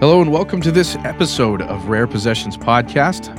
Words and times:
Hello 0.00 0.22
and 0.22 0.32
welcome 0.32 0.62
to 0.62 0.72
this 0.72 0.96
episode 1.04 1.60
of 1.60 1.88
Rare 1.88 2.06
Possessions 2.06 2.56
Podcast. 2.56 3.36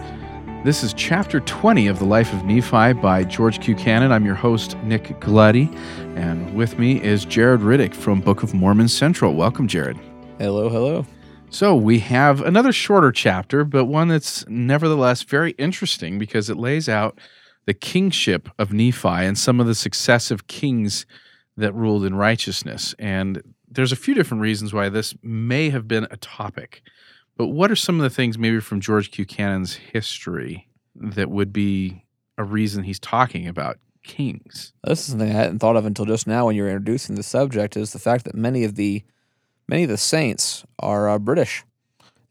This 0.63 0.83
is 0.83 0.93
chapter 0.93 1.39
20 1.39 1.87
of 1.87 1.97
the 1.97 2.05
life 2.05 2.31
of 2.33 2.45
Nephi 2.45 2.93
by 2.93 3.23
George 3.23 3.59
Q. 3.59 3.73
Cannon. 3.73 4.11
I'm 4.11 4.27
your 4.27 4.35
host, 4.35 4.77
Nick 4.83 5.05
Galati, 5.19 5.75
and 6.15 6.53
with 6.53 6.77
me 6.77 7.01
is 7.01 7.25
Jared 7.25 7.61
Riddick 7.61 7.95
from 7.95 8.21
Book 8.21 8.43
of 8.43 8.53
Mormon 8.53 8.89
Central. 8.89 9.33
Welcome, 9.33 9.67
Jared. 9.67 9.97
Hello, 10.37 10.69
hello. 10.69 11.07
So, 11.49 11.75
we 11.75 11.97
have 11.97 12.41
another 12.41 12.71
shorter 12.71 13.11
chapter, 13.11 13.63
but 13.63 13.85
one 13.85 14.09
that's 14.09 14.47
nevertheless 14.47 15.23
very 15.23 15.53
interesting 15.53 16.19
because 16.19 16.47
it 16.47 16.57
lays 16.57 16.87
out 16.87 17.17
the 17.65 17.73
kingship 17.73 18.47
of 18.59 18.71
Nephi 18.71 19.07
and 19.07 19.35
some 19.35 19.59
of 19.59 19.65
the 19.65 19.73
successive 19.73 20.45
kings 20.45 21.07
that 21.57 21.73
ruled 21.73 22.05
in 22.05 22.13
righteousness. 22.13 22.93
And 22.99 23.41
there's 23.71 23.91
a 23.91 23.97
few 23.97 24.13
different 24.13 24.41
reasons 24.41 24.73
why 24.73 24.89
this 24.89 25.15
may 25.23 25.69
have 25.69 25.87
been 25.87 26.07
a 26.11 26.17
topic. 26.17 26.83
But 27.37 27.47
what 27.47 27.71
are 27.71 27.75
some 27.75 27.95
of 27.95 28.03
the 28.03 28.09
things, 28.09 28.37
maybe 28.37 28.59
from 28.59 28.81
George 28.81 29.11
Q. 29.11 29.25
Cannon's 29.25 29.73
history, 29.73 30.67
that 30.95 31.31
would 31.31 31.53
be 31.53 32.03
a 32.37 32.43
reason 32.43 32.83
he's 32.83 32.99
talking 32.99 33.47
about 33.47 33.79
kings? 34.03 34.73
This 34.83 34.99
is 34.99 35.05
something 35.05 35.29
I 35.29 35.33
hadn't 35.33 35.59
thought 35.59 35.77
of 35.77 35.85
until 35.85 36.05
just 36.05 36.27
now 36.27 36.45
when 36.45 36.55
you 36.55 36.63
were 36.63 36.69
introducing 36.69 37.15
the 37.15 37.23
subject. 37.23 37.77
Is 37.77 37.93
the 37.93 37.99
fact 37.99 38.25
that 38.25 38.35
many 38.35 38.63
of 38.63 38.75
the 38.75 39.03
many 39.67 39.83
of 39.83 39.89
the 39.89 39.97
saints 39.97 40.65
are 40.79 41.09
uh, 41.09 41.17
British. 41.19 41.63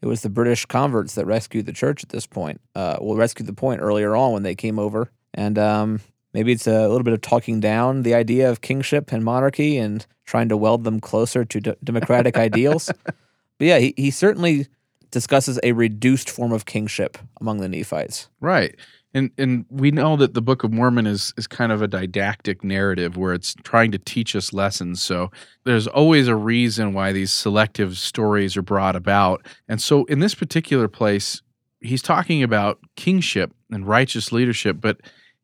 It 0.01 0.07
was 0.07 0.21
the 0.21 0.29
British 0.29 0.65
converts 0.65 1.15
that 1.15 1.25
rescued 1.25 1.65
the 1.65 1.73
church 1.73 2.03
at 2.03 2.09
this 2.09 2.25
point. 2.25 2.59
Uh, 2.75 2.97
well, 2.99 3.15
rescued 3.15 3.47
the 3.47 3.53
point 3.53 3.81
earlier 3.81 4.15
on 4.15 4.33
when 4.33 4.43
they 4.43 4.55
came 4.55 4.79
over, 4.79 5.11
and 5.33 5.59
um, 5.59 5.99
maybe 6.33 6.51
it's 6.51 6.67
a 6.67 6.87
little 6.87 7.03
bit 7.03 7.13
of 7.13 7.21
talking 7.21 7.59
down 7.59 8.03
the 8.03 8.13
idea 8.13 8.49
of 8.49 8.61
kingship 8.61 9.11
and 9.11 9.23
monarchy 9.23 9.77
and 9.77 10.05
trying 10.25 10.49
to 10.49 10.57
weld 10.57 10.83
them 10.83 10.99
closer 10.99 11.43
to 11.45 11.59
d- 11.59 11.73
democratic 11.83 12.37
ideals. 12.47 12.91
But 13.05 13.67
yeah, 13.67 13.79
he, 13.79 13.93
he 13.97 14.11
certainly 14.11 14.67
discusses 15.11 15.59
a 15.61 15.73
reduced 15.73 16.29
form 16.29 16.51
of 16.51 16.65
kingship 16.65 17.17
among 17.39 17.59
the 17.59 17.69
Nephites. 17.69 18.29
Right. 18.39 18.75
And 19.13 19.29
and 19.37 19.65
we 19.69 19.91
know 19.91 20.15
that 20.15 20.33
the 20.33 20.41
Book 20.41 20.63
of 20.63 20.71
Mormon 20.71 21.05
is 21.05 21.33
is 21.35 21.45
kind 21.45 21.71
of 21.71 21.81
a 21.81 21.87
didactic 21.87 22.63
narrative 22.63 23.17
where 23.17 23.33
it's 23.33 23.53
trying 23.63 23.91
to 23.91 23.99
teach 23.99 24.37
us 24.37 24.53
lessons. 24.53 25.03
So 25.03 25.31
there's 25.65 25.85
always 25.85 26.29
a 26.29 26.35
reason 26.35 26.93
why 26.93 27.11
these 27.11 27.33
selective 27.33 27.97
stories 27.97 28.55
are 28.55 28.61
brought 28.61 28.95
about. 28.95 29.45
And 29.67 29.81
so 29.81 30.05
in 30.05 30.19
this 30.19 30.33
particular 30.33 30.87
place, 30.87 31.41
he's 31.81 32.01
talking 32.01 32.41
about 32.41 32.79
kingship 32.95 33.53
and 33.69 33.85
righteous 33.85 34.31
leadership, 34.31 34.77
but 34.79 35.01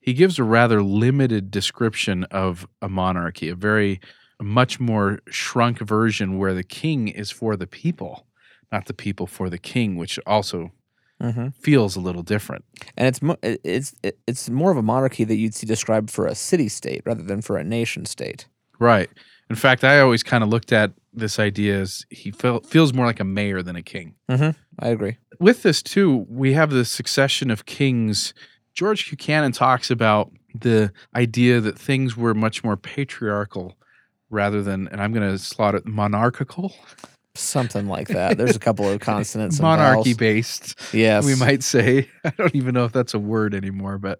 he 0.07 0.13
gives 0.13 0.39
a 0.39 0.43
rather 0.45 0.81
limited 0.81 1.51
description 1.51 2.23
of 2.31 2.65
a 2.81 2.87
monarchy, 2.87 3.49
a 3.49 3.55
very 3.55 3.99
a 4.39 4.43
much 4.43 4.79
more 4.79 5.19
shrunk 5.29 5.79
version 5.79 6.37
where 6.37 6.53
the 6.53 6.63
king 6.63 7.09
is 7.09 7.29
for 7.29 7.57
the 7.57 7.67
people, 7.67 8.25
not 8.71 8.85
the 8.85 8.93
people 8.93 9.27
for 9.27 9.49
the 9.49 9.57
king, 9.57 9.97
which 9.97 10.17
also 10.25 10.71
Mm-hmm. 11.19 11.47
feels 11.63 11.95
a 11.95 11.99
little 11.99 12.21
different. 12.21 12.63
And 12.95 13.07
it's 13.07 13.21
mo- 13.23 13.39
it's 13.41 13.95
it's 14.27 14.49
more 14.51 14.69
of 14.69 14.77
a 14.77 14.83
monarchy 14.83 15.23
that 15.25 15.35
you'd 15.35 15.55
see 15.55 15.65
described 15.65 16.11
for 16.11 16.27
a 16.27 16.35
city 16.35 16.69
state 16.69 17.01
rather 17.07 17.23
than 17.23 17.41
for 17.41 17.57
a 17.57 17.63
nation 17.63 18.05
state. 18.05 18.45
Right. 18.79 19.09
In 19.49 19.55
fact, 19.55 19.83
I 19.83 19.99
always 19.99 20.21
kind 20.21 20.43
of 20.43 20.49
looked 20.51 20.71
at 20.71 20.91
this 21.11 21.39
idea 21.39 21.81
as 21.81 22.05
he 22.11 22.29
feel, 22.29 22.59
feels 22.59 22.93
more 22.93 23.07
like 23.07 23.19
a 23.19 23.23
mayor 23.23 23.63
than 23.63 23.75
a 23.75 23.81
king. 23.81 24.13
Mm-hmm. 24.29 24.51
I 24.79 24.89
agree. 24.89 25.17
With 25.39 25.63
this, 25.63 25.81
too, 25.81 26.27
we 26.29 26.53
have 26.53 26.69
the 26.69 26.85
succession 26.85 27.49
of 27.49 27.65
kings. 27.65 28.35
George 28.77 29.07
Q. 29.07 29.17
Cannon 29.17 29.51
talks 29.51 29.89
about 29.89 30.31
the 30.53 30.93
idea 31.15 31.59
that 31.59 31.79
things 31.79 32.15
were 32.15 32.35
much 32.35 32.63
more 32.63 32.77
patriarchal 32.77 33.75
rather 34.29 34.61
than, 34.61 34.87
and 34.89 35.01
I'm 35.01 35.11
going 35.13 35.27
to 35.27 35.39
slot 35.39 35.73
it 35.73 35.87
monarchical, 35.87 36.73
Something 37.33 37.87
like 37.87 38.07
that. 38.09 38.37
There's 38.37 38.55
a 38.55 38.59
couple 38.59 38.87
of 38.89 38.99
consonants. 39.01 39.59
monarchy 39.59 40.13
vowels. 40.13 40.17
based. 40.17 40.93
Yes. 40.93 41.25
we 41.25 41.35
might 41.35 41.63
say. 41.63 42.07
I 42.23 42.31
don't 42.31 42.55
even 42.55 42.73
know 42.73 42.85
if 42.85 42.91
that's 42.91 43.13
a 43.13 43.19
word 43.19 43.53
anymore, 43.53 43.97
but 43.97 44.19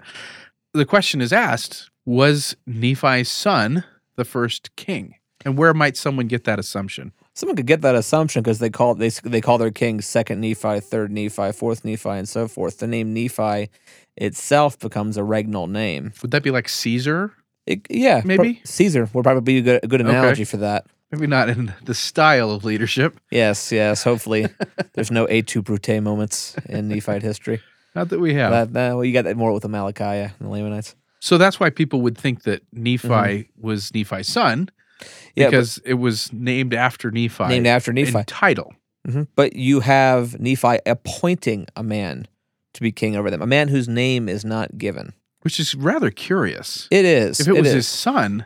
the 0.73 0.85
question 0.85 1.21
is 1.21 1.33
asked 1.33 1.89
Was 2.05 2.55
Nephi's 2.67 3.29
son 3.31 3.83
the 4.15 4.25
first 4.25 4.75
king? 4.75 5.15
And 5.45 5.57
where 5.57 5.73
might 5.73 5.97
someone 5.97 6.27
get 6.27 6.43
that 6.45 6.59
assumption? 6.59 7.11
Someone 7.37 7.55
could 7.55 7.67
get 7.67 7.81
that 7.81 7.93
assumption 7.93 8.41
because 8.41 8.57
they 8.57 8.71
call 8.71 8.95
they 8.95 9.09
they 9.09 9.41
call 9.41 9.59
their 9.59 9.69
kings 9.69 10.07
second 10.07 10.41
Nephi, 10.41 10.79
third 10.79 11.11
Nephi, 11.11 11.51
fourth 11.51 11.85
Nephi, 11.85 12.09
and 12.09 12.27
so 12.27 12.47
forth. 12.47 12.79
The 12.79 12.87
name 12.87 13.13
Nephi 13.13 13.69
itself 14.15 14.79
becomes 14.79 15.17
a 15.17 15.21
regnal 15.21 15.69
name. 15.69 16.13
Would 16.23 16.31
that 16.31 16.41
be 16.41 16.49
like 16.49 16.67
Caesar? 16.67 17.33
It, 17.67 17.85
yeah, 17.91 18.21
pro- 18.21 18.27
Maybe. 18.27 18.61
Caesar 18.63 19.07
would 19.13 19.21
probably 19.21 19.41
be 19.41 19.57
a 19.59 19.61
good, 19.61 19.83
a 19.83 19.87
good 19.87 20.01
Okay. 20.01 20.09
analogy 20.09 20.45
for 20.45 20.57
that. 20.57 20.87
Maybe 21.11 21.27
not 21.27 21.47
in 21.47 21.75
the 21.85 21.93
style 21.93 22.49
of 22.49 22.65
leadership. 22.65 23.19
Yes, 23.29 23.71
yes. 23.71 24.03
Hopefully, 24.03 24.47
there's 24.93 25.11
no 25.11 25.25
et 25.25 25.45
tu 25.45 25.61
Brute 25.61 26.01
moments 26.01 26.55
in 26.67 26.87
Nephite 26.87 27.21
history. 27.21 27.61
Not 27.93 28.09
that 28.09 28.19
we 28.19 28.33
have. 28.33 28.49
That, 28.49 28.73
that- 28.73 28.95
well, 28.95 29.05
you 29.05 29.13
got 29.13 29.25
that 29.25 29.37
more 29.37 29.53
with 29.53 29.61
the 29.61 29.69
Amalickiah 29.69 30.31
and 30.39 30.47
the 30.47 30.49
Lamanites. 30.49 30.95
so 31.19 31.37
that's 31.37 31.59
why 31.59 31.69
people 31.69 32.01
would 32.01 32.17
think 32.17 32.45
that 32.45 32.63
Nephi 32.73 33.07
mm-hmm. 33.07 33.61
was 33.61 33.93
Nephi's 33.93 34.27
son 34.27 34.71
Mm-hmm. 34.99 35.29
Yeah, 35.35 35.45
but- 35.45 35.51
because 35.51 35.77
it 35.85 35.95
was 35.95 36.31
named 36.33 36.73
after 36.73 37.11
Nephi. 37.11 37.47
named 37.47 37.67
after 37.67 37.93
Nephi. 37.93 38.17
in 38.17 38.23
title. 38.25 38.73
Mhm. 39.07 39.27
But 39.35 39.55
you 39.55 39.79
have 39.81 40.39
Nephi 40.39 40.79
appointing 40.85 41.67
a 41.75 41.83
man 41.83 42.27
to 42.73 42.81
be 42.81 42.91
king 42.91 43.15
over 43.15 43.31
them, 43.31 43.41
a 43.41 43.47
man 43.47 43.69
whose 43.69 43.87
name 43.87 44.27
is 44.27 44.43
not 44.43 44.77
given. 44.77 45.13
Which 45.41 45.59
is 45.59 45.75
rather 45.75 46.11
curious. 46.11 46.87
It 46.91 47.05
is. 47.05 47.39
if 47.39 47.47
it 47.47 47.53
was 47.53 47.67
is. 47.67 47.73
his 47.73 47.87
son, 47.87 48.45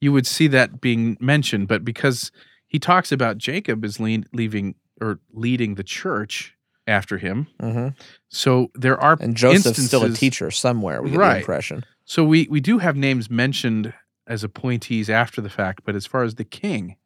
you 0.00 0.12
would 0.12 0.26
see 0.26 0.46
that 0.48 0.80
being 0.80 1.16
mentioned. 1.20 1.66
But 1.66 1.84
because 1.84 2.30
he 2.68 2.78
talks 2.78 3.10
about 3.10 3.38
Jacob 3.38 3.84
as 3.84 3.98
lean, 3.98 4.26
leaving 4.32 4.76
or 5.00 5.18
leading 5.32 5.74
the 5.74 5.82
church 5.82 6.54
after 6.86 7.18
him, 7.18 7.48
Mhm. 7.60 7.96
so 8.28 8.70
there 8.74 9.00
are 9.00 9.16
and 9.20 9.36
Joseph's 9.36 9.82
still 9.86 10.04
a 10.04 10.10
teacher 10.10 10.50
somewhere. 10.52 11.02
We 11.02 11.10
get 11.10 11.18
Right. 11.18 11.32
the 11.34 11.38
impression. 11.40 11.84
So 12.04 12.22
we 12.24 12.46
we 12.48 12.60
do 12.60 12.78
have 12.78 12.96
names 12.96 13.28
mentioned 13.28 13.92
as 14.26 14.44
appointees 14.44 15.08
after 15.08 15.40
the 15.40 15.50
fact, 15.50 15.82
but 15.84 15.94
as 15.94 16.06
far 16.06 16.22
as 16.22 16.34
the 16.34 16.44
king, 16.44 16.96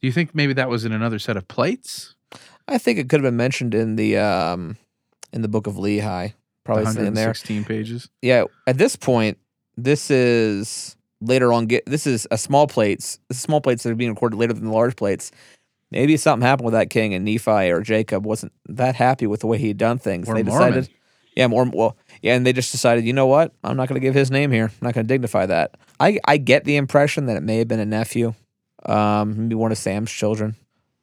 do 0.00 0.06
you 0.06 0.12
think 0.12 0.34
maybe 0.34 0.52
that 0.54 0.68
was 0.68 0.84
in 0.84 0.92
another 0.92 1.18
set 1.18 1.36
of 1.36 1.48
plates? 1.48 2.14
I 2.68 2.78
think 2.78 2.98
it 2.98 3.08
could 3.08 3.20
have 3.20 3.28
been 3.28 3.36
mentioned 3.36 3.74
in 3.74 3.96
the 3.96 4.18
um, 4.18 4.76
in 5.32 5.42
the 5.42 5.48
book 5.48 5.66
of 5.66 5.74
Lehi. 5.74 6.34
Probably 6.64 6.92
The 6.92 7.06
in 7.06 7.14
there. 7.14 7.32
Sixteen 7.32 7.64
pages. 7.64 8.08
Yeah. 8.22 8.44
At 8.66 8.76
this 8.76 8.96
point, 8.96 9.38
this 9.76 10.10
is 10.10 10.96
later 11.20 11.52
on. 11.52 11.66
Get 11.66 11.86
this 11.86 12.06
is 12.06 12.26
a 12.30 12.38
small 12.38 12.66
plates. 12.66 13.20
This 13.28 13.38
is 13.38 13.42
small 13.42 13.60
plates 13.60 13.84
that 13.84 13.90
are 13.90 13.94
being 13.94 14.10
recorded 14.10 14.36
later 14.36 14.52
than 14.52 14.64
the 14.64 14.72
large 14.72 14.96
plates. 14.96 15.30
Maybe 15.92 16.16
something 16.16 16.44
happened 16.44 16.64
with 16.64 16.74
that 16.74 16.90
king, 16.90 17.14
and 17.14 17.24
Nephi 17.24 17.70
or 17.70 17.80
Jacob 17.80 18.26
wasn't 18.26 18.52
that 18.68 18.96
happy 18.96 19.28
with 19.28 19.40
the 19.40 19.46
way 19.46 19.58
he 19.58 19.68
had 19.68 19.76
done 19.76 19.98
things. 19.98 20.28
Or 20.28 20.34
they 20.34 20.42
Mormon. 20.42 20.72
decided, 20.72 20.94
yeah, 21.36 21.46
more 21.46 21.64
well, 21.72 21.96
yeah, 22.22 22.34
and 22.34 22.44
they 22.46 22.52
just 22.52 22.72
decided, 22.72 23.04
you 23.04 23.12
know 23.12 23.26
what? 23.26 23.52
I'm 23.62 23.76
not 23.76 23.88
going 23.88 24.00
to 24.00 24.04
give 24.06 24.14
his 24.14 24.30
name 24.30 24.50
here. 24.50 24.64
I'm 24.66 24.84
not 24.86 24.94
going 24.94 25.06
to 25.06 25.12
dignify 25.14 25.46
that. 25.46 25.76
I 26.00 26.18
I 26.24 26.38
get 26.38 26.64
the 26.64 26.76
impression 26.76 27.26
that 27.26 27.36
it 27.36 27.42
may 27.42 27.58
have 27.58 27.68
been 27.68 27.80
a 27.80 27.84
nephew, 27.86 28.34
um, 28.84 29.42
maybe 29.44 29.54
one 29.54 29.72
of 29.72 29.78
Sam's 29.78 30.10
children, 30.10 30.56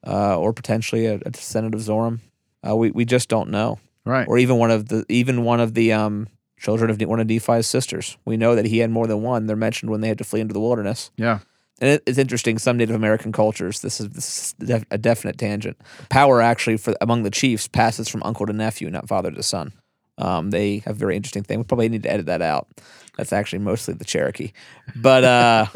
uh, 0.06 0.38
or 0.38 0.52
potentially 0.52 1.06
a, 1.06 1.14
a 1.14 1.30
descendant 1.30 1.74
of 1.74 1.80
Zoram. 1.80 2.20
Uh, 2.66 2.76
we 2.76 2.90
we 2.90 3.04
just 3.04 3.28
don't 3.28 3.50
know 3.50 3.78
Right. 4.06 4.26
or 4.28 4.36
even 4.38 4.58
one 4.58 4.70
of 4.70 4.88
the 4.88 5.04
even 5.08 5.44
one 5.44 5.60
of 5.60 5.74
the 5.74 5.92
um, 5.92 6.28
children 6.58 6.90
of 6.90 7.00
one 7.02 7.20
of 7.20 7.26
Nephi's 7.26 7.66
sisters. 7.66 8.16
We 8.24 8.36
know 8.36 8.54
that 8.54 8.66
he 8.66 8.78
had 8.78 8.90
more 8.90 9.06
than 9.06 9.22
one. 9.22 9.46
They're 9.46 9.56
mentioned 9.56 9.90
when 9.90 10.00
they 10.02 10.08
had 10.08 10.18
to 10.18 10.24
flee 10.24 10.40
into 10.40 10.52
the 10.54 10.60
wilderness. 10.60 11.10
yeah. 11.16 11.38
And 11.80 11.90
it, 11.90 12.04
it's 12.06 12.18
interesting. 12.18 12.56
Some 12.58 12.76
Native 12.76 12.94
American 12.94 13.32
cultures, 13.32 13.80
this 13.80 14.00
is, 14.00 14.08
this 14.10 14.38
is 14.38 14.52
def- 14.64 14.84
a 14.92 14.96
definite 14.96 15.36
tangent. 15.38 15.76
Power 16.08 16.40
actually 16.40 16.76
for 16.76 16.94
among 17.00 17.24
the 17.24 17.32
chiefs 17.32 17.66
passes 17.66 18.08
from 18.08 18.22
uncle 18.22 18.46
to 18.46 18.52
nephew, 18.52 18.88
not 18.90 19.08
father 19.08 19.32
to 19.32 19.42
son. 19.42 19.72
Um, 20.18 20.50
they 20.50 20.78
have 20.78 20.96
a 20.96 20.98
very 20.98 21.16
interesting 21.16 21.42
thing. 21.42 21.58
We 21.58 21.64
probably 21.64 21.88
need 21.88 22.04
to 22.04 22.12
edit 22.12 22.26
that 22.26 22.42
out. 22.42 22.68
That's 23.16 23.32
actually 23.32 23.60
mostly 23.60 23.94
the 23.94 24.04
Cherokee, 24.04 24.52
but 24.96 25.24
uh, 25.24 25.66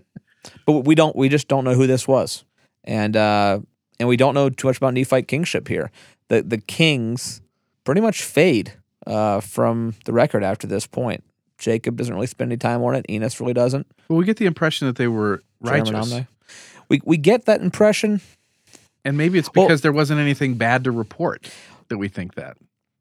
but 0.66 0.72
we 0.84 0.94
don't. 0.94 1.14
We 1.16 1.28
just 1.28 1.48
don't 1.48 1.64
know 1.64 1.74
who 1.74 1.86
this 1.86 2.06
was, 2.06 2.44
and 2.84 3.16
uh, 3.16 3.60
and 3.98 4.08
we 4.08 4.16
don't 4.16 4.34
know 4.34 4.50
too 4.50 4.68
much 4.68 4.76
about 4.76 4.94
Nephite 4.94 5.28
kingship 5.28 5.68
here. 5.68 5.90
The 6.28 6.42
the 6.42 6.58
kings 6.58 7.40
pretty 7.84 8.00
much 8.00 8.22
fade 8.22 8.72
uh, 9.06 9.40
from 9.40 9.94
the 10.04 10.12
record 10.12 10.42
after 10.44 10.66
this 10.66 10.86
point. 10.86 11.24
Jacob 11.58 11.96
doesn't 11.96 12.12
really 12.12 12.26
spend 12.26 12.50
any 12.50 12.58
time 12.58 12.82
on 12.82 12.94
it. 12.96 13.06
Enos 13.08 13.38
really 13.40 13.52
doesn't. 13.52 13.86
Well, 14.08 14.18
we 14.18 14.24
get 14.24 14.36
the 14.36 14.46
impression 14.46 14.88
that 14.88 14.96
they 14.96 15.06
were 15.08 15.42
righteous. 15.60 16.12
We 16.88 17.00
we 17.04 17.16
get 17.16 17.44
that 17.46 17.60
impression. 17.60 18.20
And 19.04 19.16
maybe 19.16 19.38
it's 19.38 19.48
Well- 19.54 19.66
because 19.66 19.80
there 19.80 19.92
wasn't 19.92 20.20
anything 20.20 20.54
bad 20.54 20.84
to 20.84 20.90
report 20.90 21.50
that 21.88 21.98
we 21.98 22.08
think 22.08 22.34
that, 22.34 22.56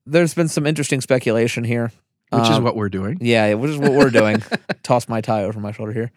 There's 0.06 0.34
been 0.34 0.48
some 0.48 0.66
interesting 0.66 1.02
speculation 1.02 1.64
here. 1.64 1.92
which 2.32 2.44
is 2.44 2.50
Um, 2.58 2.64
what 2.64 2.76
we're 2.76 2.90
doing. 2.90 3.18
Yeah, 3.22 3.54
which 3.56 3.72
is 3.72 3.78
what 3.78 3.92
we're 3.94 4.10
doing. 4.10 4.42
Toss 4.84 5.08
my 5.10 5.22
tie 5.22 5.44
over 5.44 5.60
my 5.60 5.72
shoulder 5.72 5.92
here. 5.94 6.12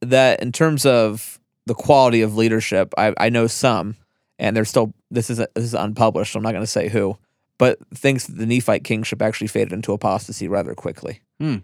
That 0.00 0.40
in 0.40 0.52
terms 0.52 0.86
of 0.86 1.38
the 1.66 1.74
quality 1.74 2.22
of 2.22 2.36
leadership, 2.36 2.94
I, 2.96 3.12
I 3.18 3.28
know 3.30 3.46
some, 3.48 3.96
and 4.38 4.56
they're 4.56 4.64
still 4.64 4.94
this 5.10 5.30
is 5.30 5.38
this 5.38 5.48
is 5.64 5.74
unpublished, 5.74 6.32
so 6.32 6.38
I'm 6.38 6.42
not 6.44 6.52
going 6.52 6.62
to 6.62 6.66
say 6.66 6.88
who, 6.88 7.18
but 7.58 7.78
thinks 7.94 8.26
that 8.26 8.36
the 8.38 8.46
Nephite 8.46 8.84
kingship 8.84 9.20
actually 9.20 9.48
faded 9.48 9.72
into 9.72 9.92
apostasy 9.92 10.46
rather 10.48 10.74
quickly. 10.74 11.20
Hmm. 11.40 11.56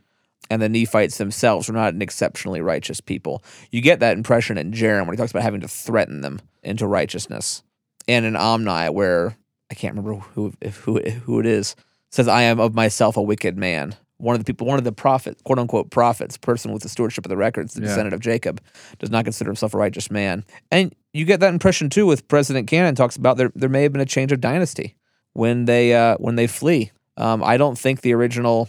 And 0.51 0.61
the 0.61 0.69
Nephites 0.69 1.17
themselves 1.17 1.69
were 1.69 1.75
not 1.75 1.95
an 1.95 2.03
exceptionally 2.03 2.61
righteous 2.61 3.01
people. 3.01 3.43
You 3.71 3.81
get 3.81 4.01
that 4.01 4.17
impression 4.17 4.59
in 4.59 4.73
Jarom 4.73 5.07
when 5.07 5.15
he 5.15 5.17
talks 5.17 5.31
about 5.31 5.43
having 5.45 5.63
to 5.63 5.69
threaten 5.69 6.21
them 6.21 6.41
into 6.63 6.87
righteousness. 6.87 7.63
and 8.07 8.27
in 8.27 8.37
Omni, 8.37 8.91
where 8.91 9.37
I 9.71 9.75
can't 9.75 9.95
remember 9.97 10.21
who 10.35 10.53
if, 10.61 10.77
who 10.79 11.01
who 11.01 11.41
it 11.41 11.47
is, 11.47 11.75
says, 12.11 12.29
"I 12.29 12.43
am 12.43 12.61
of 12.61 12.75
myself 12.75 13.17
a 13.17 13.23
wicked 13.23 13.57
man." 13.57 13.95
One 14.19 14.35
of 14.37 14.41
the 14.41 14.45
people, 14.45 14.67
one 14.67 14.79
of 14.79 14.85
the 14.85 14.93
prophets, 14.93 15.43
quote 15.43 15.59
unquote 15.59 15.91
prophets, 15.91 16.37
person 16.37 16.73
with 16.73 16.83
the 16.83 16.89
stewardship 16.89 17.25
of 17.27 17.29
the 17.31 17.37
records, 17.37 17.75
the 17.75 17.81
Yeah. 17.81 17.89
descendant 17.89 18.15
of 18.15 18.21
Jacob, 18.21 18.61
does 18.99 19.11
not 19.11 19.25
consider 19.25 19.49
himself 19.51 19.75
a 19.75 19.79
righteous 19.79 20.11
man. 20.11 20.45
And 20.71 20.95
you 21.13 21.25
get 21.25 21.41
that 21.41 21.53
impression 21.53 21.91
too 21.91 22.07
with 22.07 22.29
President 22.29 22.69
Cannon 22.69 22.95
talks 22.95 23.17
about 23.17 23.37
there 23.37 23.51
there 23.57 23.69
may 23.69 23.83
have 23.83 23.93
been 23.93 24.01
a 24.01 24.07
change 24.07 24.31
of 24.33 24.41
dynasty 24.41 24.95
when 25.33 25.65
they 25.65 25.95
uh, 25.95 26.17
when 26.19 26.37
they 26.37 26.47
flee. 26.47 26.93
Um, 27.17 27.43
I 27.43 27.57
don't 27.57 27.79
think 27.79 28.01
the 28.01 28.13
original 28.15 28.69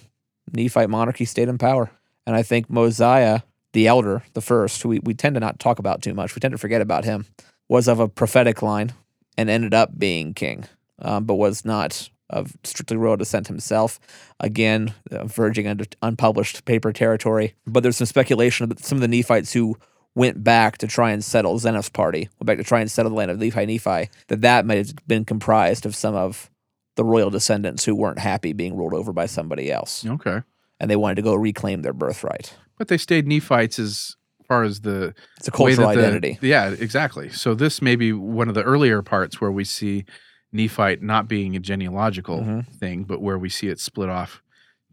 Nephite 0.54 0.90
monarchy 0.90 1.26
stayed 1.26 1.48
in 1.50 1.58
power, 1.58 1.92
and 2.26 2.36
I 2.36 2.42
think 2.44 2.70
Mosiah, 2.70 3.42
the 3.74 3.88
elder, 3.88 4.24
the 4.34 4.42
first, 4.42 4.82
who 4.82 4.90
we, 4.90 5.00
we 5.00 5.14
tend 5.14 5.36
to 5.36 5.40
not 5.40 5.60
talk 5.60 5.80
about 5.80 6.02
too 6.02 6.14
much, 6.14 6.36
we 6.36 6.40
tend 6.40 6.52
to 6.54 6.58
forget 6.58 6.82
about 6.82 7.06
him, 7.06 7.26
was 7.70 7.88
of 7.88 8.00
a 8.00 8.08
prophetic 8.08 8.62
line 8.62 8.94
and 9.38 9.50
ended 9.50 9.74
up 9.74 9.98
being 9.98 10.34
king, 10.34 10.66
um, 11.00 11.26
but 11.26 11.36
was 11.36 11.66
not 11.66 12.10
of 12.30 12.54
strictly 12.64 12.98
royal 12.98 13.18
descent 13.18 13.48
himself. 13.48 14.00
Again, 14.40 14.94
uh, 15.12 15.26
verging 15.26 15.66
into 15.68 15.88
unpublished 16.02 16.66
paper 16.66 16.92
territory. 16.92 17.54
But 17.68 17.84
there's 17.84 17.98
some 17.98 18.08
speculation 18.08 18.68
that 18.70 18.84
some 18.84 18.98
of 18.98 19.02
the 19.02 19.08
Nephites 19.08 19.54
who 19.54 19.78
went 20.16 20.44
back 20.44 20.78
to 20.80 20.88
try 20.88 21.12
and 21.12 21.24
settle 21.24 21.60
Zeniff's 21.60 21.90
party, 21.90 22.30
went 22.40 22.46
back 22.48 22.58
to 22.58 22.64
try 22.64 22.80
and 22.80 22.90
settle 22.90 23.12
the 23.12 23.16
land 23.18 23.30
of 23.30 23.38
Nephi 23.40 23.66
Nephi, 23.66 24.10
that 24.28 24.42
that 24.42 24.66
might 24.66 24.78
have 24.78 24.94
been 25.08 25.26
comprised 25.26 25.86
of 25.86 25.96
some 25.96 26.16
of 26.16 26.50
the 26.96 27.04
royal 27.04 27.30
descendants 27.30 27.84
who 27.86 27.94
weren't 27.94 28.20
happy 28.20 28.54
being 28.54 28.76
ruled 28.78 28.94
over 28.94 29.12
by 29.12 29.26
somebody 29.26 29.70
else, 29.72 30.06
Okay. 30.06 30.42
and 30.80 30.90
they 30.90 30.96
wanted 30.96 31.16
to 31.16 31.22
go 31.22 31.36
reclaim 31.36 31.82
their 31.82 31.92
birthright. 31.94 32.54
But 32.78 32.88
they 32.88 32.98
stayed 32.98 33.28
Nephites 33.28 33.78
as 33.78 34.16
far 34.48 34.64
as 34.64 34.82
the 34.82 35.14
It's 35.38 35.50
a 35.50 35.52
cultural 35.52 35.90
the- 35.90 35.94
identity. 36.00 36.40
yeah, 36.42 36.70
exactly. 36.70 37.30
So 37.30 37.54
this 37.54 37.82
may 37.82 37.98
be 37.98 38.14
one 38.14 38.48
of 38.48 38.56
the 38.56 38.64
earlier 38.64 39.02
parts 39.02 39.42
where 39.42 39.52
we 39.52 39.66
see 39.66 40.06
Nephite 40.56 41.02
not 41.02 41.28
being 41.28 41.56
a 41.56 41.60
genealogical 41.60 42.42
Mhm. 42.42 42.68
thing, 42.68 43.04
but 43.04 43.22
where 43.22 43.38
we 43.38 43.50
see 43.50 43.68
it 43.68 43.80
split 43.80 44.10
off 44.10 44.42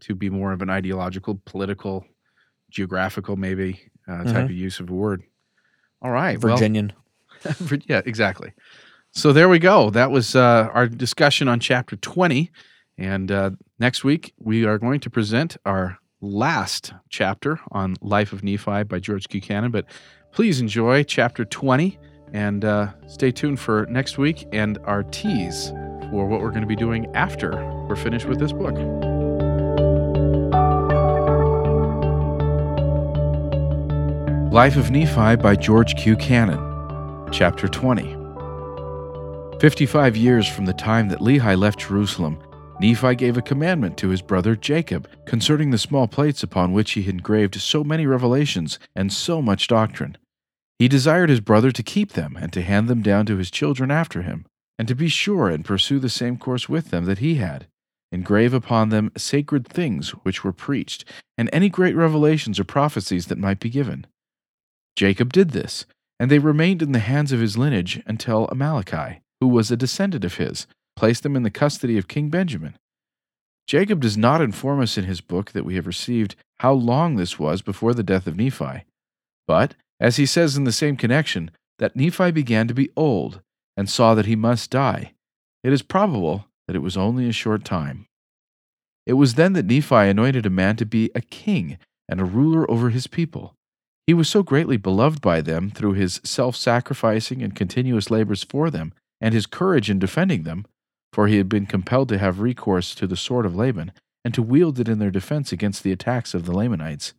to 0.01 0.13
be 0.15 0.29
more 0.29 0.51
of 0.51 0.61
an 0.61 0.69
ideological, 0.69 1.41
political, 1.45 2.05
geographical, 2.69 3.35
maybe 3.35 3.79
uh, 4.07 4.23
type 4.25 4.35
Mhm. 4.35 4.45
of 4.45 4.51
use 4.51 4.79
of 4.81 4.89
a 4.89 4.93
word. 4.93 5.23
All 6.01 6.11
right. 6.11 6.37
Virginian. 6.39 6.91
Vir- 7.43 7.79
yeah, 7.87 8.01
exactly. 8.05 8.51
So 9.11 9.31
there 9.31 9.47
we 9.47 9.59
go. 9.59 9.89
That 9.89 10.11
was 10.11 10.35
uh, 10.35 10.69
our 10.73 10.87
discussion 10.87 11.47
on 11.47 11.59
chapter 11.59 11.95
20. 11.95 12.51
And 12.97 13.31
uh, 13.31 13.51
next 13.79 14.03
week, 14.03 14.33
we 14.39 14.65
are 14.65 14.77
going 14.77 14.99
to 15.01 15.09
present 15.09 15.55
our 15.65 15.97
last 16.19 16.93
chapter 17.09 17.59
on 17.71 17.95
Life 18.01 18.33
of 18.33 18.43
Nephi 18.43 18.83
by 18.83 18.99
George 18.99 19.27
Q. 19.29 19.39
Cannon. 19.41 19.71
But 19.71 19.85
please 20.31 20.59
enjoy 20.59 21.03
chapter 21.03 21.45
20 21.45 21.97
and 22.33 22.65
uh, 22.65 22.87
stay 23.07 23.31
tuned 23.31 23.59
for 23.59 23.85
next 23.85 24.17
week 24.17 24.47
and 24.51 24.77
our 24.83 25.03
tease 25.03 25.69
for 26.09 26.27
what 26.27 26.41
we're 26.41 26.49
going 26.49 26.61
to 26.61 26.67
be 26.67 26.75
doing 26.75 27.07
after 27.15 27.51
we're 27.87 27.95
finished 27.95 28.25
with 28.25 28.39
this 28.39 28.51
book. 28.51 28.75
Life 34.51 34.75
of 34.75 34.91
Nephi 34.91 35.35
by 35.37 35.55
George 35.55 35.95
Q. 35.95 36.15
Cannon, 36.15 36.59
Chapter 37.31 37.67
20. 37.67 38.17
Fifty-five 39.59 40.15
years 40.15 40.47
from 40.47 40.65
the 40.65 40.73
time 40.73 41.07
that 41.07 41.19
Lehi 41.19 41.57
left 41.57 41.79
Jerusalem, 41.79 42.37
Nephi 42.79 43.15
gave 43.15 43.37
a 43.37 43.41
commandment 43.41 43.97
to 43.97 44.09
his 44.09 44.21
brother 44.21 44.55
Jacob 44.55 45.07
concerning 45.25 45.71
the 45.71 45.77
small 45.77 46.07
plates 46.07 46.43
upon 46.43 46.73
which 46.73 46.91
he 46.91 47.03
had 47.03 47.15
engraved 47.15 47.55
so 47.55 47.83
many 47.83 48.05
revelations 48.05 48.77
and 48.95 49.11
so 49.11 49.41
much 49.41 49.67
doctrine. 49.67 50.17
He 50.83 50.89
desired 50.89 51.29
his 51.29 51.39
brother 51.39 51.71
to 51.71 51.81
keep 51.81 52.11
them 52.11 52.35
and 52.37 52.51
to 52.51 52.61
hand 52.61 52.89
them 52.89 53.01
down 53.01 53.25
to 53.27 53.37
his 53.37 53.49
children 53.49 53.89
after 53.89 54.21
him, 54.21 54.45
and 54.77 54.85
to 54.89 54.93
be 54.93 55.07
sure 55.07 55.47
and 55.47 55.63
pursue 55.63 55.97
the 55.97 56.09
same 56.09 56.35
course 56.35 56.67
with 56.67 56.89
them 56.89 57.05
that 57.05 57.19
he 57.19 57.35
had. 57.35 57.67
Engrave 58.11 58.53
upon 58.53 58.89
them 58.89 59.09
sacred 59.15 59.65
things 59.65 60.09
which 60.09 60.43
were 60.43 60.51
preached, 60.51 61.05
and 61.37 61.49
any 61.53 61.69
great 61.69 61.95
revelations 61.95 62.59
or 62.59 62.65
prophecies 62.65 63.27
that 63.27 63.37
might 63.37 63.61
be 63.61 63.69
given. 63.69 64.05
Jacob 64.97 65.31
did 65.31 65.51
this, 65.51 65.85
and 66.19 66.29
they 66.29 66.37
remained 66.37 66.81
in 66.81 66.91
the 66.91 66.99
hands 66.99 67.31
of 67.31 67.39
his 67.39 67.57
lineage 67.57 68.03
until 68.05 68.47
Amaleki, 68.47 69.21
who 69.39 69.47
was 69.47 69.71
a 69.71 69.77
descendant 69.77 70.25
of 70.25 70.35
his, 70.35 70.67
placed 70.97 71.23
them 71.23 71.37
in 71.37 71.43
the 71.43 71.49
custody 71.49 71.97
of 71.97 72.09
King 72.09 72.27
Benjamin. 72.27 72.77
Jacob 73.67 74.01
does 74.01 74.17
not 74.17 74.41
inform 74.41 74.81
us 74.81 74.97
in 74.97 75.05
his 75.05 75.21
book 75.21 75.53
that 75.53 75.63
we 75.63 75.75
have 75.75 75.87
received 75.87 76.35
how 76.57 76.73
long 76.73 77.15
this 77.15 77.39
was 77.39 77.61
before 77.61 77.93
the 77.93 78.03
death 78.03 78.27
of 78.27 78.35
Nephi, 78.35 78.83
but, 79.47 79.75
as 79.99 80.17
he 80.17 80.25
says 80.25 80.57
in 80.57 80.63
the 80.63 80.71
same 80.71 80.97
connection, 80.97 81.51
that 81.79 81.95
Nephi 81.95 82.31
began 82.31 82.67
to 82.67 82.73
be 82.73 82.89
old 82.95 83.41
and 83.75 83.89
saw 83.89 84.13
that 84.15 84.25
he 84.25 84.35
must 84.35 84.69
die. 84.69 85.13
It 85.63 85.73
is 85.73 85.81
probable 85.81 86.45
that 86.67 86.75
it 86.75 86.81
was 86.81 86.97
only 86.97 87.27
a 87.27 87.33
short 87.33 87.65
time. 87.65 88.07
It 89.05 89.13
was 89.13 89.35
then 89.35 89.53
that 89.53 89.65
Nephi 89.65 89.95
anointed 89.95 90.45
a 90.45 90.49
man 90.49 90.75
to 90.77 90.85
be 90.85 91.09
a 91.13 91.21
king 91.21 91.77
and 92.07 92.21
a 92.21 92.25
ruler 92.25 92.69
over 92.69 92.89
his 92.89 93.07
people. 93.07 93.55
He 94.07 94.13
was 94.13 94.29
so 94.29 94.43
greatly 94.43 94.77
beloved 94.77 95.21
by 95.21 95.41
them 95.41 95.69
through 95.69 95.93
his 95.93 96.19
self 96.23 96.55
sacrificing 96.55 97.41
and 97.41 97.55
continuous 97.55 98.11
labors 98.11 98.43
for 98.43 98.69
them, 98.69 98.93
and 99.21 99.33
his 99.33 99.45
courage 99.45 99.89
in 99.89 99.99
defending 99.99 100.43
them, 100.43 100.65
for 101.13 101.27
he 101.27 101.37
had 101.37 101.47
been 101.47 101.65
compelled 101.65 102.09
to 102.09 102.17
have 102.17 102.39
recourse 102.39 102.93
to 102.95 103.07
the 103.07 103.15
sword 103.15 103.45
of 103.45 103.55
Laban, 103.55 103.93
and 104.25 104.33
to 104.33 104.41
wield 104.41 104.79
it 104.79 104.89
in 104.89 104.99
their 104.99 105.11
defense 105.11 105.51
against 105.51 105.83
the 105.83 105.91
attacks 105.91 106.33
of 106.33 106.45
the 106.45 106.53
Lamanites, 106.53 107.13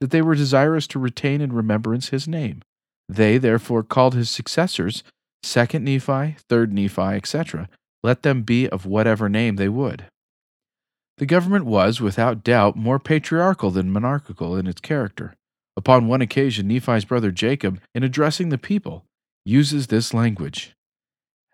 that 0.00 0.10
they 0.10 0.22
were 0.22 0.34
desirous 0.34 0.86
to 0.88 0.98
retain 0.98 1.40
in 1.40 1.52
remembrance 1.52 2.08
his 2.08 2.28
name. 2.28 2.62
They 3.08 3.38
therefore 3.38 3.82
called 3.82 4.14
his 4.14 4.30
successors 4.30 5.02
Second 5.42 5.84
Nephi, 5.84 6.36
Third 6.48 6.72
Nephi, 6.72 7.00
etc., 7.00 7.68
let 8.02 8.22
them 8.22 8.42
be 8.42 8.68
of 8.68 8.86
whatever 8.86 9.28
name 9.28 9.56
they 9.56 9.68
would. 9.68 10.04
The 11.18 11.26
government 11.26 11.64
was, 11.64 12.00
without 12.00 12.44
doubt, 12.44 12.76
more 12.76 12.98
patriarchal 12.98 13.70
than 13.70 13.90
monarchical 13.90 14.56
in 14.56 14.66
its 14.66 14.80
character. 14.80 15.34
Upon 15.76 16.06
one 16.06 16.22
occasion, 16.22 16.68
Nephi's 16.68 17.04
brother 17.04 17.30
Jacob, 17.30 17.80
in 17.94 18.02
addressing 18.02 18.50
the 18.50 18.58
people, 18.58 19.04
uses 19.44 19.86
this 19.86 20.14
language 20.14 20.74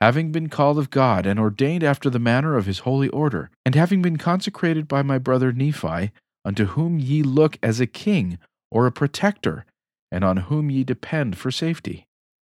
Having 0.00 0.32
been 0.32 0.48
called 0.48 0.78
of 0.78 0.90
God 0.90 1.24
and 1.24 1.38
ordained 1.40 1.82
after 1.82 2.10
the 2.10 2.18
manner 2.18 2.56
of 2.56 2.66
his 2.66 2.80
holy 2.80 3.08
order, 3.08 3.50
and 3.64 3.74
having 3.74 4.02
been 4.02 4.18
consecrated 4.18 4.86
by 4.86 5.02
my 5.02 5.18
brother 5.18 5.52
Nephi, 5.52 6.10
unto 6.44 6.66
whom 6.66 6.98
ye 6.98 7.22
look 7.22 7.58
as 7.62 7.80
a 7.80 7.86
king 7.86 8.38
or 8.70 8.86
a 8.86 8.92
protector, 8.92 9.64
and 10.10 10.24
on 10.24 10.36
whom 10.36 10.70
ye 10.70 10.84
depend 10.84 11.38
for 11.38 11.50
safety. 11.50 12.06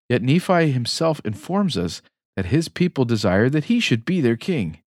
Yet 0.08 0.22
Nephi 0.22 0.70
himself 0.70 1.20
informs 1.24 1.76
us 1.76 2.02
that 2.36 2.46
his 2.46 2.68
people 2.68 3.04
desired 3.04 3.52
that 3.52 3.64
he 3.64 3.80
should 3.80 4.04
be 4.04 4.20
their 4.20 4.36
king. 4.36 4.78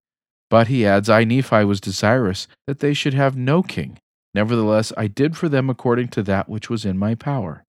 But 0.50 0.68
he 0.68 0.86
adds, 0.86 1.08
I, 1.08 1.24
Nephi, 1.24 1.64
was 1.64 1.80
desirous 1.80 2.46
that 2.66 2.80
they 2.80 2.94
should 2.94 3.14
have 3.14 3.36
no 3.36 3.62
king. 3.62 3.98
Nevertheless, 4.34 4.92
I 4.96 5.06
did 5.06 5.36
for 5.36 5.48
them 5.48 5.68
according 5.68 6.08
to 6.08 6.22
that 6.24 6.48
which 6.48 6.70
was 6.70 6.84
in 6.84 6.98
my 6.98 7.14
power. 7.14 7.64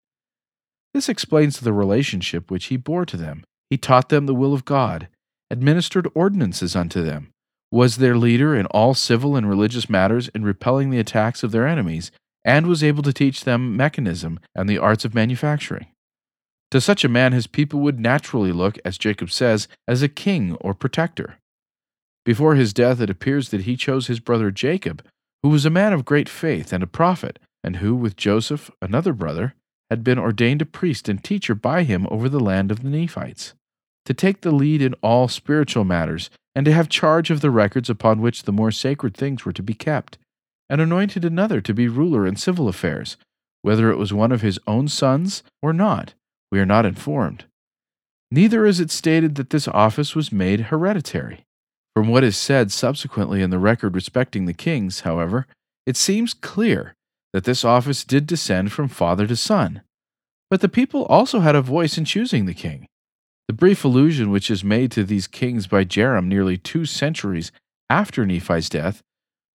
This 0.95 1.09
explains 1.09 1.61
the 1.61 1.73
relationship 1.73 2.51
which 2.51 2.67
he 2.67 2.77
bore 2.77 3.05
to 3.07 3.17
them. 3.17 3.45
He 3.71 3.77
taught 3.77 4.09
them 4.09 4.27
the 4.27 4.35
will 4.35 4.55
of 4.55 4.65
God, 4.65 5.09
administered 5.51 6.09
ordinances 6.15 6.75
unto 6.75 7.03
them, 7.03 7.31
was 7.71 7.97
their 7.97 8.17
leader 8.17 8.55
in 8.55 8.67
all 8.67 8.95
civil 8.95 9.37
and 9.37 9.49
religious 9.49 9.91
matters 9.91 10.29
in 10.29 10.45
repelling 10.45 10.91
the 10.91 10.99
attacks 10.99 11.43
of 11.43 11.51
their 11.51 11.67
enemies, 11.67 12.11
and 12.45 12.67
was 12.67 12.83
able 12.83 13.03
to 13.03 13.13
teach 13.13 13.45
them 13.45 13.77
mechanism 13.77 14.41
and 14.55 14.69
the 14.69 14.79
arts 14.79 15.05
of 15.05 15.15
manufacturing. 15.15 15.87
To 16.71 16.81
such 16.81 17.05
a 17.05 17.09
man, 17.09 17.33
his 17.33 17.47
people 17.47 17.81
would 17.81 17.99
naturally 17.99 18.53
look, 18.53 18.79
as 18.85 18.99
Jacob 18.99 19.31
says, 19.31 19.69
as 19.87 20.03
a 20.03 20.09
king 20.09 20.55
or 20.61 20.75
protector. 20.75 21.39
Before 22.25 22.55
his 22.55 22.75
death, 22.75 23.01
it 23.01 23.11
appears 23.11 23.49
that 23.51 23.63
he 23.63 23.77
chose 23.77 24.07
his 24.07 24.21
brother 24.21 24.51
Jacob, 24.51 25.03
who 25.43 25.49
was 25.49 25.65
a 25.65 25.71
man 25.71 25.93
of 25.93 26.05
great 26.05 26.29
faith 26.29 26.73
and 26.73 26.83
a 26.83 26.87
prophet, 26.87 27.39
and 27.65 27.77
who, 27.77 27.95
with 27.95 28.17
Joseph, 28.17 28.71
another 28.83 29.13
brother, 29.13 29.55
had 29.91 30.05
been 30.05 30.19
ordained 30.19 30.61
a 30.61 30.67
priest 30.67 31.09
and 31.09 31.25
teacher 31.25 31.55
by 31.55 31.85
him 31.85 32.07
over 32.11 32.29
the 32.29 32.41
land 32.41 32.71
of 32.71 32.83
the 32.83 32.89
Nephites, 32.91 33.55
to 34.05 34.13
take 34.13 34.43
the 34.43 34.51
lead 34.51 34.83
in 34.83 34.95
all 35.03 35.29
spiritual 35.29 35.85
matters, 35.85 36.29
and 36.59 36.65
to 36.65 36.73
have 36.73 36.89
charge 36.89 37.31
of 37.31 37.41
the 37.41 37.53
records 37.53 37.89
upon 37.89 38.21
which 38.21 38.43
the 38.43 38.51
more 38.51 38.73
sacred 38.73 39.17
things 39.17 39.45
were 39.45 39.53
to 39.53 39.63
be 39.63 39.75
kept, 39.75 40.19
and 40.69 40.81
anointed 40.81 41.25
another 41.25 41.61
to 41.61 41.73
be 41.73 41.87
ruler 41.87 42.27
in 42.27 42.35
civil 42.35 42.67
affairs, 42.67 43.17
whether 43.63 43.93
it 43.93 43.97
was 43.97 44.13
one 44.13 44.33
of 44.33 44.41
his 44.41 44.59
own 44.67 44.89
sons 44.89 45.45
or 45.63 45.73
not, 45.73 46.15
we 46.51 46.59
are 46.59 46.67
not 46.67 46.85
informed. 46.85 47.45
Neither 48.33 48.67
is 48.67 48.81
it 48.81 48.91
stated 48.91 49.37
that 49.37 49.51
this 49.51 49.69
office 49.69 50.17
was 50.17 50.33
made 50.33 50.63
hereditary. 50.63 51.45
From 51.95 52.09
what 52.09 52.25
is 52.25 52.37
said 52.37 52.73
subsequently 52.73 53.41
in 53.41 53.51
the 53.51 53.61
record 53.61 53.95
respecting 53.95 54.47
the 54.47 54.53
kings, 54.53 55.03
however, 55.03 55.47
it 55.87 55.97
seems 55.97 56.35
clear 56.35 56.97
that 57.33 57.45
this 57.45 57.65
office 57.65 58.03
did 58.03 58.27
descend 58.27 58.73
from 58.73 58.89
father 58.89 59.29
to 59.29 59.37
son. 59.37 59.83
But 60.51 60.61
the 60.61 60.69
people 60.69 61.05
also 61.05 61.39
had 61.39 61.55
a 61.55 61.63
voice 61.63 61.97
in 61.97 62.05
choosing 62.05 62.47
the 62.47 62.53
king. 62.53 62.89
The 63.49 63.55
brief 63.55 63.83
allusion 63.83 64.31
which 64.31 64.51
is 64.51 64.63
made 64.63 64.93
to 64.93 65.05
these 65.05 65.27
kings 65.27 65.67
by 65.67 65.85
Jarom 65.85 66.27
nearly 66.27 66.59
two 66.59 66.85
centuries 66.85 67.51
after 67.89 68.27
Nephi's 68.27 68.69
death 68.69 69.03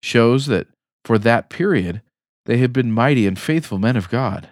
shows 0.02 0.46
that 0.48 0.68
for 1.04 1.18
that 1.20 1.50
period 1.50 2.02
they 2.46 2.58
had 2.58 2.72
been 2.72 2.94
mighty 2.94 3.28
and 3.28 3.38
faithful 3.38 3.80
men 3.80 3.98
of 3.98 4.10
God. 4.10 4.50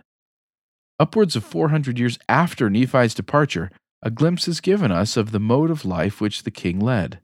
Upwards 0.99 1.37
of 1.37 1.45
400 1.45 1.97
years 1.97 2.19
after 2.27 2.69
Nephi's 2.69 3.13
departure, 3.13 3.71
a 4.03 4.11
glimpse 4.11 4.47
is 4.47 4.59
given 4.59 4.91
us 4.91 5.15
of 5.15 5.31
the 5.31 5.39
mode 5.39 5.71
of 5.71 5.85
life 5.85 6.19
which 6.19 6.43
the 6.43 6.51
king 6.51 6.77
led. 6.79 7.19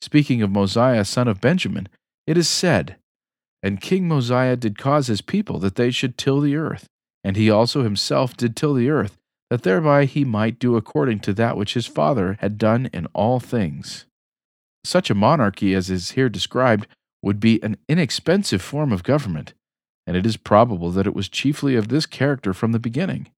Speaking 0.00 0.42
of 0.42 0.50
Mosiah, 0.50 1.04
son 1.04 1.26
of 1.26 1.40
Benjamin, 1.40 1.88
it 2.28 2.38
is 2.38 2.48
said, 2.48 2.96
And 3.64 3.80
King 3.80 4.06
Mosiah 4.06 4.56
did 4.56 4.78
cause 4.78 5.08
his 5.08 5.20
people 5.20 5.58
that 5.58 5.74
they 5.74 5.90
should 5.90 6.16
till 6.16 6.40
the 6.40 6.54
earth, 6.54 6.86
and 7.24 7.36
he 7.36 7.50
also 7.50 7.82
himself 7.82 8.36
did 8.36 8.54
till 8.54 8.74
the 8.74 8.88
earth, 8.88 9.17
that 9.50 9.62
thereby 9.62 10.04
he 10.04 10.24
might 10.24 10.58
do 10.58 10.76
according 10.76 11.20
to 11.20 11.32
that 11.34 11.56
which 11.56 11.74
his 11.74 11.86
father 11.86 12.36
had 12.40 12.58
done 12.58 12.90
in 12.92 13.06
all 13.14 13.40
things. 13.40 14.04
Such 14.84 15.10
a 15.10 15.14
monarchy 15.14 15.74
as 15.74 15.90
is 15.90 16.12
here 16.12 16.28
described 16.28 16.86
would 17.22 17.40
be 17.40 17.62
an 17.62 17.76
inexpensive 17.88 18.62
form 18.62 18.92
of 18.92 19.02
government, 19.02 19.54
and 20.06 20.16
it 20.16 20.26
is 20.26 20.36
probable 20.36 20.90
that 20.90 21.06
it 21.06 21.14
was 21.14 21.28
chiefly 21.28 21.74
of 21.74 21.88
this 21.88 22.06
character 22.06 22.52
from 22.52 22.72
the 22.72 22.78
beginning. 22.78 23.28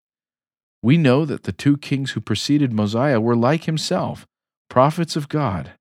We 0.83 0.97
know 0.97 1.25
that 1.25 1.45
the 1.45 1.53
two 1.53 1.77
kings 1.77 2.13
who 2.13 2.21
preceded 2.21 2.73
Mosiah 2.73 3.21
were 3.21 3.37
like 3.37 3.65
himself, 3.65 4.27
prophets 4.69 5.17
of 5.17 5.29
God. 5.29 5.73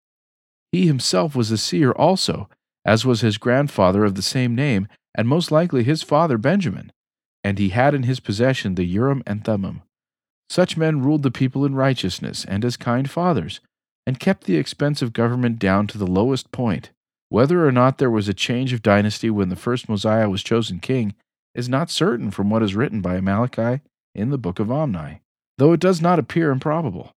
He 0.71 0.87
himself 0.87 1.35
was 1.35 1.51
a 1.51 1.57
seer 1.57 1.91
also, 1.91 2.49
as 2.85 3.05
was 3.05 3.21
his 3.21 3.37
grandfather 3.37 4.03
of 4.05 4.15
the 4.15 4.21
same 4.21 4.55
name, 4.55 4.87
and 5.15 5.27
most 5.27 5.51
likely 5.51 5.83
his 5.83 6.03
father 6.03 6.37
Benjamin, 6.37 6.91
and 7.43 7.57
he 7.57 7.69
had 7.69 7.93
in 7.93 8.03
his 8.03 8.19
possession 8.19 8.75
the 8.75 8.85
Urim 8.85 9.23
and 9.25 9.43
Thummim. 9.43 9.81
Such 10.49 10.77
men 10.77 11.01
ruled 11.01 11.23
the 11.23 11.31
people 11.31 11.65
in 11.65 11.75
righteousness 11.75 12.43
and 12.45 12.65
as 12.65 12.75
kind 12.75 13.09
fathers, 13.09 13.59
and 14.07 14.19
kept 14.19 14.45
the 14.45 14.57
expense 14.57 15.01
of 15.01 15.13
government 15.13 15.59
down 15.59 15.85
to 15.87 15.97
the 15.97 16.07
lowest 16.07 16.51
point. 16.51 16.89
Whether 17.29 17.65
or 17.67 17.71
not 17.71 17.99
there 17.99 18.09
was 18.09 18.27
a 18.27 18.33
change 18.33 18.73
of 18.73 18.81
dynasty 18.81 19.29
when 19.29 19.49
the 19.49 19.55
first 19.55 19.87
Mosiah 19.87 20.29
was 20.29 20.41
chosen 20.41 20.79
king 20.79 21.13
is 21.53 21.69
not 21.69 21.91
certain 21.91 22.31
from 22.31 22.49
what 22.49 22.63
is 22.63 22.75
written 22.75 23.01
by 23.01 23.19
Amaleki 23.19 23.81
in 24.15 24.31
the 24.31 24.37
book 24.39 24.59
of 24.59 24.71
Omni, 24.71 25.21
though 25.59 25.73
it 25.73 25.79
does 25.79 26.01
not 26.01 26.17
appear 26.17 26.51
improbable. 26.51 27.11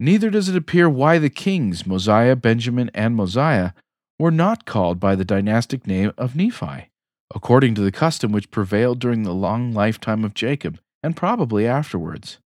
Neither 0.00 0.30
does 0.30 0.48
it 0.48 0.56
appear 0.56 0.88
why 0.88 1.18
the 1.18 1.30
kings, 1.30 1.86
Mosiah, 1.86 2.34
Benjamin, 2.34 2.90
and 2.94 3.14
Mosiah, 3.14 3.72
were 4.18 4.30
not 4.32 4.64
called 4.64 4.98
by 4.98 5.14
the 5.14 5.24
dynastic 5.24 5.86
name 5.86 6.12
of 6.18 6.34
Nephi, 6.34 6.88
according 7.32 7.76
to 7.76 7.80
the 7.80 7.92
custom 7.92 8.32
which 8.32 8.50
prevailed 8.50 8.98
during 8.98 9.22
the 9.22 9.34
long 9.34 9.72
lifetime 9.72 10.24
of 10.24 10.34
Jacob, 10.34 10.80
and 11.02 11.16
probably 11.16 11.66
afterwards. 11.66 12.38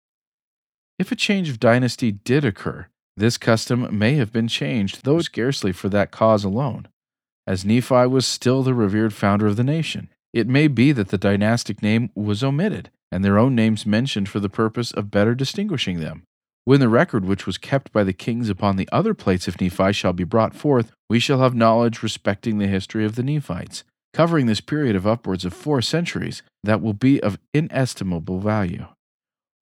If 1.02 1.10
a 1.10 1.16
change 1.16 1.48
of 1.48 1.58
dynasty 1.58 2.12
did 2.12 2.44
occur, 2.44 2.86
this 3.16 3.36
custom 3.36 3.88
may 3.98 4.14
have 4.14 4.32
been 4.32 4.46
changed, 4.46 5.02
though 5.02 5.18
scarcely 5.18 5.72
for 5.72 5.88
that 5.88 6.12
cause 6.12 6.44
alone, 6.44 6.86
as 7.44 7.64
Nephi 7.64 8.06
was 8.06 8.24
still 8.24 8.62
the 8.62 8.72
revered 8.72 9.12
founder 9.12 9.48
of 9.48 9.56
the 9.56 9.64
nation. 9.64 10.10
It 10.32 10.46
may 10.46 10.68
be 10.68 10.92
that 10.92 11.08
the 11.08 11.18
dynastic 11.18 11.82
name 11.82 12.12
was 12.14 12.44
omitted, 12.44 12.92
and 13.10 13.24
their 13.24 13.36
own 13.36 13.56
names 13.56 13.84
mentioned 13.84 14.28
for 14.28 14.38
the 14.38 14.48
purpose 14.48 14.92
of 14.92 15.10
better 15.10 15.34
distinguishing 15.34 15.98
them. 15.98 16.22
When 16.66 16.78
the 16.78 16.88
record 16.88 17.24
which 17.24 17.46
was 17.46 17.58
kept 17.58 17.92
by 17.92 18.04
the 18.04 18.12
kings 18.12 18.48
upon 18.48 18.76
the 18.76 18.88
other 18.92 19.12
plates 19.12 19.48
of 19.48 19.60
Nephi 19.60 19.92
shall 19.94 20.12
be 20.12 20.22
brought 20.22 20.54
forth, 20.54 20.92
we 21.10 21.18
shall 21.18 21.40
have 21.40 21.52
knowledge 21.52 22.04
respecting 22.04 22.58
the 22.58 22.68
history 22.68 23.04
of 23.04 23.16
the 23.16 23.24
Nephites, 23.24 23.82
covering 24.14 24.46
this 24.46 24.60
period 24.60 24.94
of 24.94 25.04
upwards 25.04 25.44
of 25.44 25.52
four 25.52 25.82
centuries, 25.82 26.44
that 26.62 26.80
will 26.80 26.94
be 26.94 27.20
of 27.20 27.40
inestimable 27.52 28.38
value. 28.38 28.86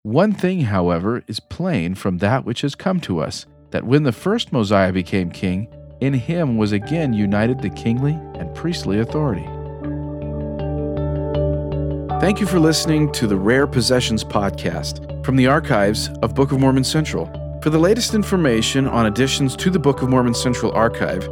One 0.02 0.32
thing, 0.32 0.62
however, 0.62 1.22
is 1.26 1.40
plain 1.40 1.94
from 1.94 2.16
that 2.18 2.46
which 2.46 2.62
has 2.62 2.74
come 2.74 3.00
to 3.00 3.20
us 3.20 3.44
that 3.70 3.84
when 3.84 4.04
the 4.04 4.12
first 4.12 4.50
Mosiah 4.50 4.94
became 4.94 5.30
king, 5.30 5.68
in 6.00 6.14
him 6.14 6.56
was 6.56 6.72
again 6.72 7.12
united 7.12 7.60
the 7.60 7.68
kingly 7.68 8.14
and 8.36 8.54
priestly 8.54 9.00
authority. 9.00 9.44
Thank 12.18 12.40
you 12.40 12.46
for 12.46 12.58
listening 12.58 13.12
to 13.12 13.26
the 13.26 13.36
Rare 13.36 13.66
Possessions 13.66 14.24
podcast 14.24 15.22
from 15.22 15.36
the 15.36 15.46
archives 15.46 16.08
of 16.22 16.34
Book 16.34 16.52
of 16.52 16.60
Mormon 16.60 16.84
Central. 16.84 17.26
For 17.62 17.68
the 17.68 17.78
latest 17.78 18.14
information 18.14 18.88
on 18.88 19.04
additions 19.04 19.54
to 19.56 19.68
the 19.68 19.78
Book 19.78 20.00
of 20.00 20.08
Mormon 20.08 20.32
Central 20.32 20.72
archive, 20.72 21.28